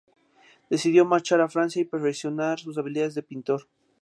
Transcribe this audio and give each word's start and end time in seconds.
Decidió 0.71 1.05
marchar 1.05 1.41
a 1.41 1.47
Francia 1.47 1.79
y 1.79 1.85
perfeccionar 1.85 2.57
sus 2.59 2.79
habilidades 2.79 3.13
de 3.13 3.21
pintor. 3.21 3.67